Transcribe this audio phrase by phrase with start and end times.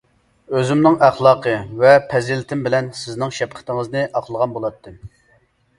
[0.59, 1.53] ئۆزۈمنىڭ ئەخلاقى
[1.83, 5.03] ۋە پەزىلىتىم بىلەن سىزنىڭ شەپقىتىڭىزنى ئاقلىغان بولاتتىم.